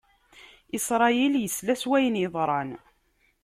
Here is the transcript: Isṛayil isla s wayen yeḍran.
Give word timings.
Isṛayil 0.77 1.33
isla 1.47 1.75
s 1.81 1.83
wayen 1.89 2.21
yeḍran. 2.21 2.71